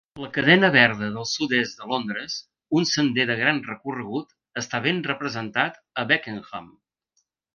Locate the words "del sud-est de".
1.17-1.89